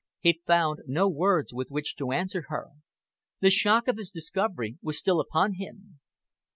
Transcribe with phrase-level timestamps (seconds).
[0.19, 2.69] He found no words with which to answer her.
[3.39, 5.99] The shock of his discovery was still upon him.